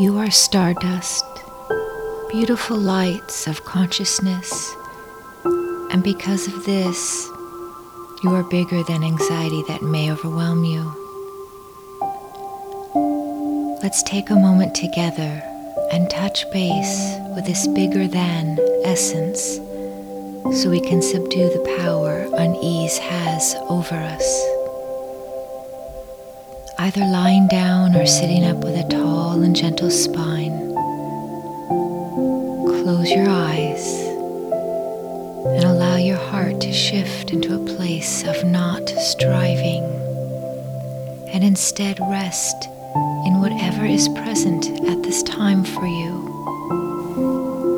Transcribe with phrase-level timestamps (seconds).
[0.00, 1.24] You are stardust,
[2.30, 4.72] beautiful lights of consciousness,
[5.44, 7.26] and because of this,
[8.22, 10.84] you are bigger than anxiety that may overwhelm you.
[13.82, 15.42] Let's take a moment together
[15.90, 19.56] and touch base with this bigger than essence
[20.62, 24.58] so we can subdue the power unease has over us
[26.78, 30.74] either lying down or sitting up with a tall and gentle spine.
[32.66, 33.94] Close your eyes
[35.56, 39.84] and allow your heart to shift into a place of not striving
[41.32, 42.68] and instead rest
[43.24, 46.12] in whatever is present at this time for you.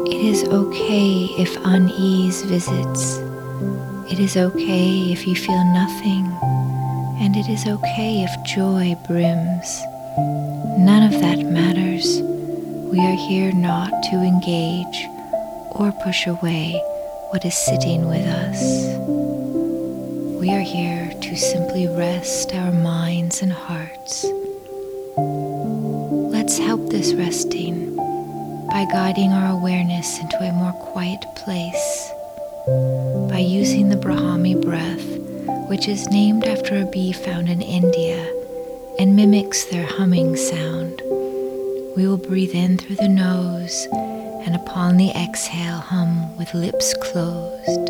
[0.08, 3.18] It is okay if unease visits.
[4.10, 6.26] It is okay if you feel nothing
[7.20, 9.80] and it is okay if joy brims.
[10.78, 12.20] None of that matters.
[12.90, 15.06] We are here not to engage
[15.72, 16.72] or push away
[17.30, 18.60] what is sitting with us.
[20.40, 24.24] We are here to simply rest our minds and hearts.
[26.32, 32.10] Let's help this resting by guiding our awareness into a more quiet place,
[33.30, 35.20] by using the Bhramari breath
[35.68, 38.39] which is named after a bee found in India
[39.00, 41.00] and mimics their humming sound.
[41.96, 43.88] We will breathe in through the nose
[44.44, 47.88] and upon the exhale hum with lips closed.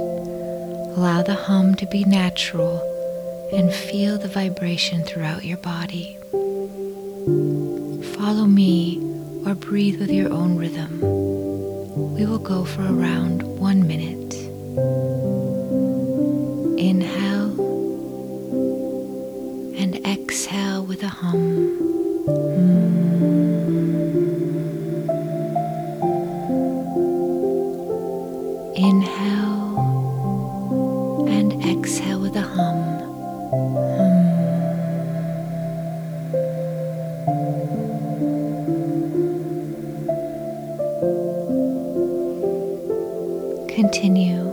[0.97, 2.78] Allow the hum to be natural
[3.52, 6.17] and feel the vibration throughout your body.
[8.14, 9.00] Follow me
[9.45, 11.00] or breathe with your own rhythm.
[12.14, 14.33] We will go for around one minute.
[16.78, 17.20] Inhale
[19.96, 21.36] exhale with a hum.
[28.77, 29.79] Inhale
[31.29, 32.98] and exhale with a hum.
[43.68, 44.49] Continue.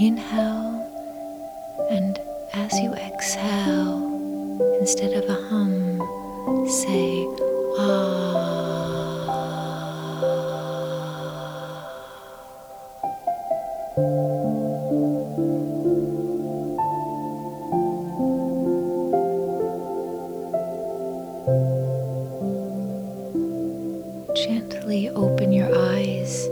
[0.00, 0.80] Inhale,
[1.90, 2.18] and
[2.54, 4.00] as you exhale,
[4.80, 6.00] instead of a hum,
[6.66, 7.26] say
[7.76, 8.30] ah.
[24.34, 26.46] Gently open your eyes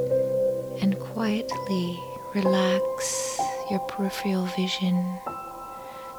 [0.82, 1.98] and quietly
[2.34, 3.17] relax
[3.70, 5.18] your peripheral vision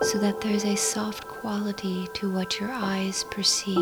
[0.02, 3.76] so that there's a soft quality to what your eyes perceive.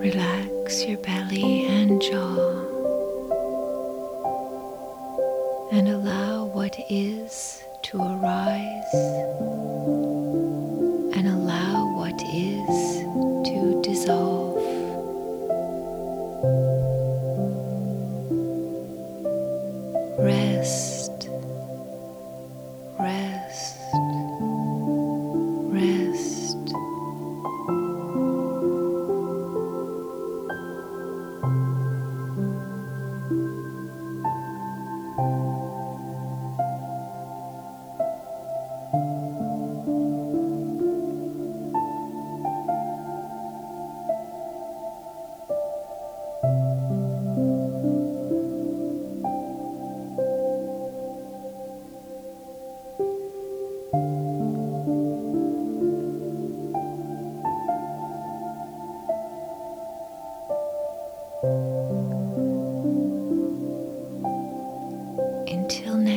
[0.00, 2.50] Relax your belly and jaw
[5.72, 10.15] and allow what is to arise.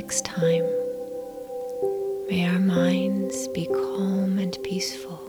[0.07, 0.63] Time.
[2.29, 5.19] May our minds be calm and peaceful.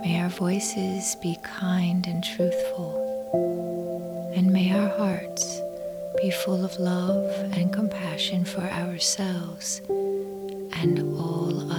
[0.00, 4.32] May our voices be kind and truthful.
[4.34, 5.60] And may our hearts
[6.20, 11.70] be full of love and compassion for ourselves and all